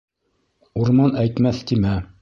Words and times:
Урман 0.85 1.21
әйтмәҫ, 1.27 1.65
тимә 1.73 1.97